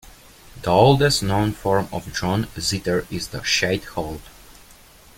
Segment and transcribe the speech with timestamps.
[0.63, 4.21] The oldest known form of drone zither is the Scheitholt.